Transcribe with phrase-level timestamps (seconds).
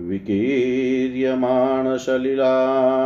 [0.00, 2.52] विकीर्यमाणसलिला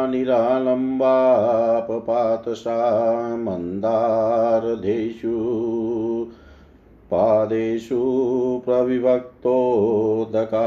[0.06, 2.76] निरालम्बापपातसा
[3.36, 5.36] मन्दारधेषु
[7.10, 8.00] पादेषु
[8.64, 10.64] प्रविभक्तोदका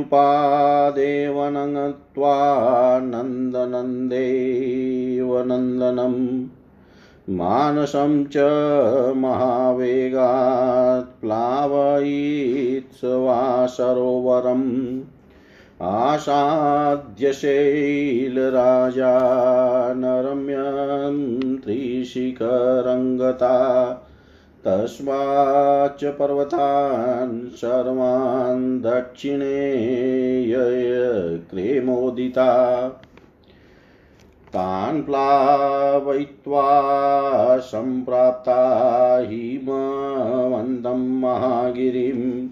[3.10, 6.24] नन्दनन्देव नन्दनम्
[7.38, 8.36] मानसं च
[9.22, 13.38] महावेगात् प्लावयित्स्वा
[13.76, 14.68] सरोवरम्
[15.86, 19.10] आसाद्य शैलराजा
[22.16, 23.92] नरम्यन्त्रिशिखरङ्गता
[24.64, 30.54] तस्माच्च पर्वतान् सर्वान् दक्षिणे
[31.50, 32.88] क्रेमोदिता।
[34.48, 36.78] तान् प्लावयित्वा
[37.58, 42.48] सम्प्राप्ता हिमवन्दं महागिरिम्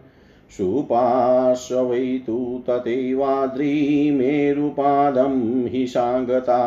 [0.57, 2.37] सुपार्श्वै तु
[2.69, 5.35] तथैवाद्रिमेरुपादं
[5.73, 6.61] हि सागता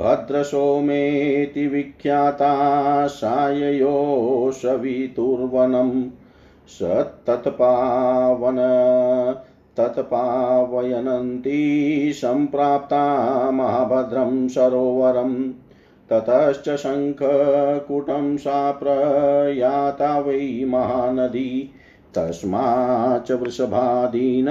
[0.00, 2.52] भद्रसोमेति विख्याता
[3.06, 3.94] साययो
[4.62, 5.90] सवितुर्वनं
[6.78, 8.58] स तत्पावन
[9.78, 11.60] तत्पावयनन्ती
[12.20, 13.02] सम्प्राप्ता
[13.60, 15.36] महाभद्रं सरोवरम्
[16.12, 21.70] ततश्च शङ्खकुटं सा प्रयाता वै महानदी।
[22.14, 24.46] तस्माच्च वृषभादीन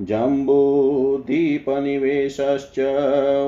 [0.00, 2.74] जम्बूदीपनिवेशश्च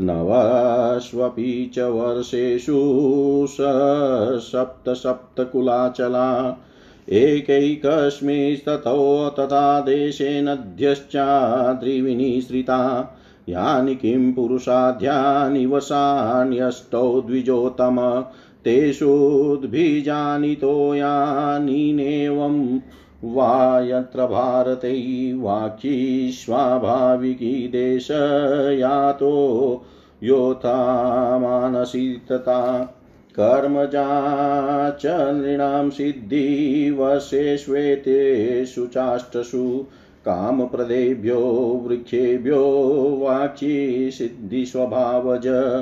[0.00, 3.56] नवष्वपि च वर्षेषु स
[4.52, 6.56] सप्तसप्तकुलाचला।
[7.08, 13.10] एकैकस्मिंस्ततो तथा देशे नद्यश्चाद्रिविनिसृता
[13.48, 18.24] यानि किं पुरुषाध्यानि वसान्यष्टौ द्विजोत्तम।
[18.64, 22.80] तेषुद्भिजानितो यानिनेवं
[23.24, 29.32] वा यत्र भारते वाक्यी स्वाभाविकी देशयातो
[30.22, 32.22] योथा मानसी
[33.38, 39.86] तथा कर्मजा च नृणां सिद्धिवशेष्वेतेषु चाष्टसु
[40.24, 45.74] कामप्रदेभ्यो, वृक्षेभ्यो, वाची सिद्धिस्वभावज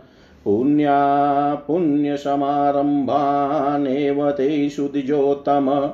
[0.45, 5.89] पुण्या, पुण्यसमारम्भानेव तेषु द्विजोत्तम।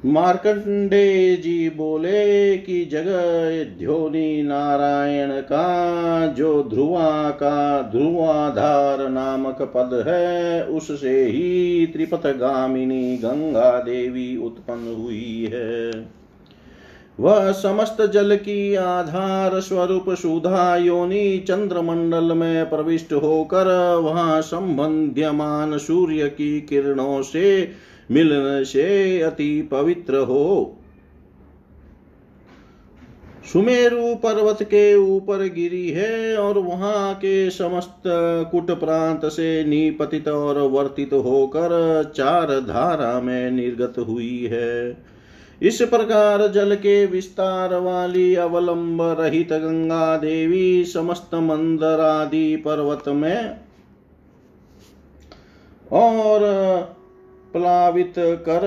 [0.05, 11.23] मार्कंडे जी बोले कि जगध्योनि नारायण का जो ध्रुवा का ध्रुवाधार नामक पद है, उससे
[11.23, 15.91] ही त्रिपथगामिनी गंगा देवी उत्पन्न हुई है।
[17.19, 26.29] वह समस्त जल की आधार स्वरूप सुधा योनि चंद्रमंडल में प्रविष्ट होकर वहाँ संबंध्यमान सूर्य
[26.29, 27.71] की किरणों से
[28.11, 30.75] मिलने से अति पवित्र हो।
[33.53, 38.03] सुमेरु पर्वत के ऊपर गिरी है और वहाँ के समस्त
[38.51, 45.12] कुट प्रांत से निपतित और वर्तित होकर चार धारा में निर्गत हुई है।
[45.63, 53.57] इस प्रकार जल के विस्तार वाली अवलंब रहित गंगा देवी समस्त मंदर आदि पर्वत में
[55.91, 56.41] और
[57.53, 58.65] प्लावित कर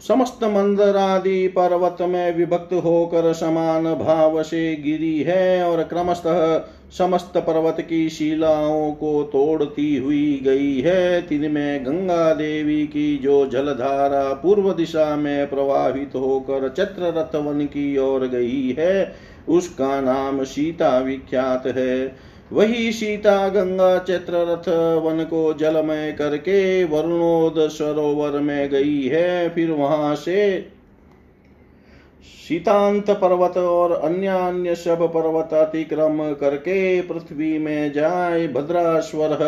[0.00, 6.56] समस्त मंदर आदि पर्वत में विभक्त होकर समान भाव से गिरी है और क्रमशः
[6.98, 14.32] समस्त पर्वत की शिलाओं को तोड़ती हुई गई है। तिनमें गंगा देवी की जो जलधारा
[14.32, 19.14] पूर्व दिशा में प्रवाहित होकर चत्र वन की ओर गई है,
[19.48, 22.16] उसका नाम सीता विख्यात है।
[22.52, 24.68] वही सीता गंगा चैत्र रथ
[25.04, 30.66] वन को जलमय करके वरुणोद सरोवर में गई है। फिर वहाँ से
[32.24, 39.38] सीतांत पर्वत और अन्य अन्य सब पर्वत अतिक्रम करके पृथ्वी में जाए भद्रास्वर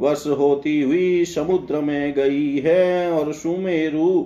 [0.00, 4.20] वर्ष होती हुई समुद्र में गई है और सुमेरु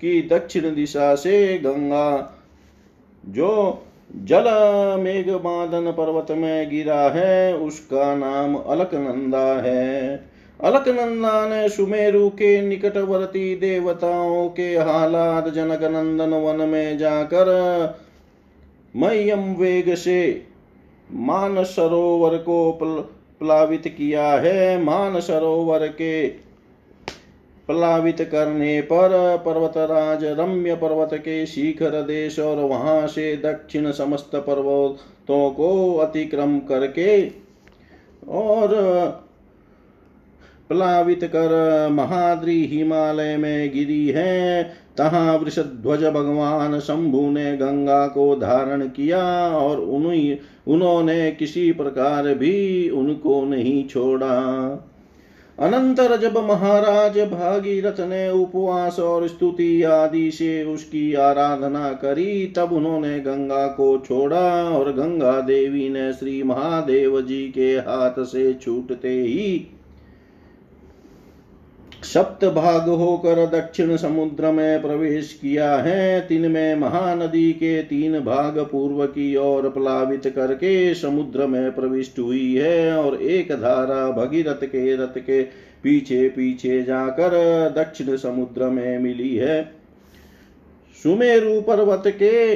[0.00, 2.34] की दक्षिण दिशा से गंगा,
[3.28, 3.82] जो
[4.16, 4.44] जल
[5.00, 13.56] मेघ बादन पर्वत में गिरा है, उसका नाम अलकनंदा है। अलकनंदा ने सुमेरु के निकटवर्ती
[13.56, 17.48] देवताओं के हालात जनक नंदन वन में जाकर
[18.96, 20.46] मयम वेग से
[21.12, 22.78] मान सरोवर को
[23.40, 26.28] प्लावित किया है। मान सरोवर के
[27.66, 35.50] प्लावित करने पर पर्वतराज, रम्य पर्वत के शिखर देश और वहाँ से दक्षिण समस्त पर्वतों
[35.50, 37.28] को अतिक्रम करके
[38.28, 39.23] और
[40.68, 44.62] प्लावित कर, महाद्री हिमालय में गिरी है।
[44.98, 52.90] तहाँ वृषध्वज भगवान शंभु ने गंगा को धारण किया और उन्हीं, उन्होंने किसी प्रकार भी
[52.90, 54.36] उनको नहीं छोड़ा।
[55.58, 63.20] अनंतर जब महाराज भागीरथ ने उपवास और स्तुति आदि से उसकी आराधना करी, तब उन्होंने
[63.20, 69.66] गंगा को छोड़ा और गंगा देवी ने श्री महादेव जी के हाथ से छूटते ही
[72.14, 78.58] सप्त भाग होकर दक्षिण समुद्र में प्रवेश किया है। तीन में महानदी के तीन भाग
[78.58, 84.96] पूर्व की ओर प्लावित करके समुद्र में प्रविष्ट हुई है और एक धारा भगीरथ के
[84.96, 85.42] रथ के
[85.82, 87.30] पीछे पीछे जाकर
[87.76, 89.62] दक्षिण समुद्र में मिली है।
[91.02, 92.54] सुमेरु पर्वत के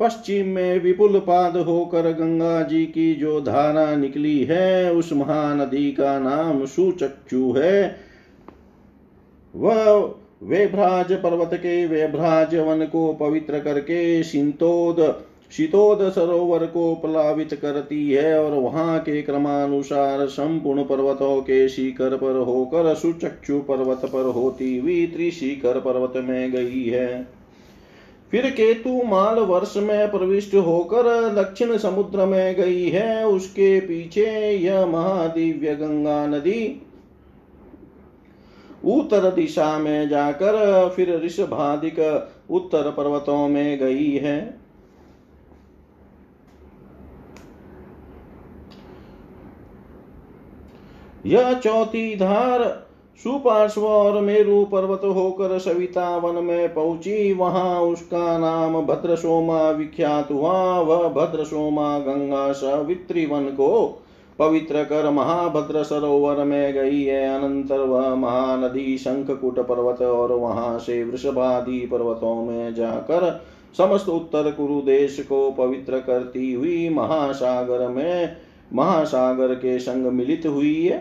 [0.00, 6.18] पश्चिम में विपुल पाद होकर गंगा जी की जो धारा निकली है, उस महानदी का
[6.18, 8.03] नाम सुचक्षु है।
[9.56, 9.84] वह
[10.42, 18.44] वेभ्राज पर्वत के वेभ्राज वन को पवित्र करके सिंतोद शीतोद सरोवर को प्लावित करती है
[18.44, 25.06] और वहाँ के क्रमानुसार संपूर्ण पर्वतों के शिखर पर होकर सुचक्षु पर्वत पर होती हुई
[25.06, 27.26] त्रिशिखर पर्वत में गई है।
[28.30, 34.86] फिर केतु माल वर्ष में प्रविष्ट होकर दक्षिण समुद्र में गई है। उसके पीछे यह
[34.86, 36.82] महादिव्य गंगा नदी
[38.86, 41.98] उत्तर दिशा में जाकर फिर ऋषभादिक
[42.50, 44.64] उत्तर पर्वतों में गई है।
[51.26, 52.62] यह चौथी धार
[53.16, 60.80] सुपार्श्व और मेरु पर्वत होकर सविता वन में पहुँची। वहाँ उसका नाम भद्रसोमा विख्यात हुआ।
[60.80, 64.00] वह भद्रसोमा गंगा सवित्री वन को
[64.38, 71.02] पवित्र कर महाभद्र सरोवर में गई है अनंतर वह महानदी शंखकुट पर्वत और वहाँ से
[71.04, 73.44] वृषभादि पर्वतों में जाकर
[73.78, 78.36] समस्त उत्तर कुरु देश को पवित्र करती हुई महासागर में
[78.72, 80.98] महासागर के संग मिलित हुई है।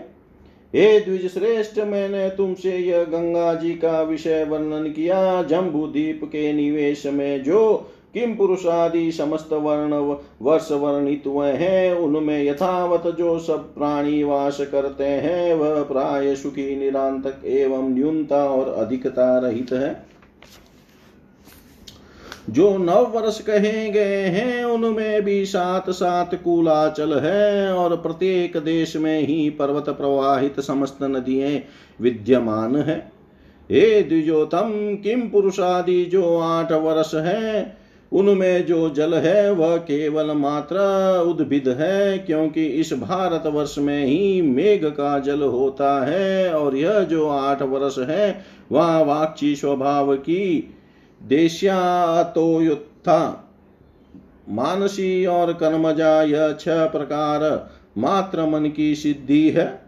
[0.74, 6.52] हे द्विज श्रेष्ठ मैंने तुमसे यह गंगा जी का विषय वर्णन किया। जम्बू दीप के
[6.54, 14.24] निवेश में जो किम पुरुषादि समस्त वर्ण वर्ष वर्णित हैं, उनमें यथावत जो सब प्राणी
[14.24, 20.05] वास करते हैं, वह प्राय सुखी, निरांतक एवं न्यूनता और अधिकता रहित है।
[22.50, 28.96] जो नव वर्ष कहे गए हैं, उनमें भी सात सात कुलाचल है और प्रत्येक देश
[28.96, 31.60] में ही पर्वत प्रवाहित समस्त नदियाँ
[32.01, 33.12] विद्यमान है।
[33.72, 37.83] हे द्विजोतम किम पुरुषादि जो आठ वर्ष है
[38.13, 40.77] उनमें जो जल है, वह केवल मात्र
[41.27, 47.00] उद्भिद है, क्योंकि इस भारत वर्ष में ही मेघ का जल होता है, और यह
[47.00, 50.74] जो आठ वर्ष है, वह वाक्षी स्वभाव की
[51.24, 53.50] देश्यातोयुत्था।
[54.50, 59.83] मानसी और कर्मजा, यह छह प्रकार मात्र मन की सिद्धि है।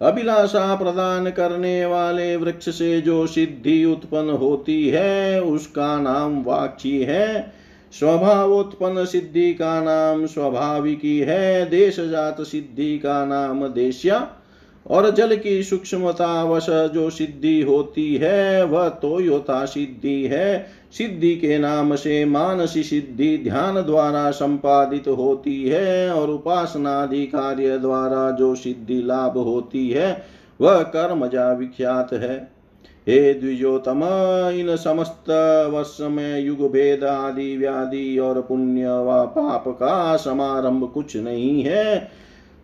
[0.00, 7.52] अभिलाषा प्रदान करने वाले वृक्ष से जो सिद्धि उत्पन्न होती है, उसका नाम वाक्षी है।
[7.92, 14.30] स्वभावोत्पन्न सिद्धि का नाम स्वाभाविकी है देश जात सिद्धि का नाम देश्या।
[14.90, 21.34] और जल की सूक्ष्मता वश जो सिद्धि होती है, वह तो योता सिद्धि है। सिद्धि
[21.36, 28.54] के नाम से मानसी सिद्धि ध्यान द्वारा संपादित होती है और उपासनादि कार्य द्वारा जो
[28.54, 30.24] सिद्धि लाभ होती है,
[30.60, 32.36] वह कर्मजा विख्यात है।
[33.08, 34.00] हे द्विजोतम
[34.54, 35.30] इन समस्त
[35.72, 42.10] वर्ष में युग भेद आदि व्याधि और पुण्य व पाप का समारंभ कुछ नहीं है।